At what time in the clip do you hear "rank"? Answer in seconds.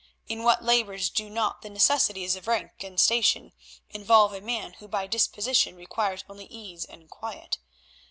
2.47-2.83